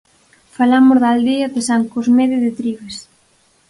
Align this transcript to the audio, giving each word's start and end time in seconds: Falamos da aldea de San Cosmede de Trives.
Falamos 0.57 0.97
da 1.01 1.09
aldea 1.13 1.47
de 1.55 1.61
San 1.69 1.81
Cosmede 1.93 2.37
de 2.43 2.51
Trives. 2.59 2.95